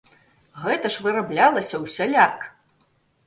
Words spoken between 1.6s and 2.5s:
ўсяляк!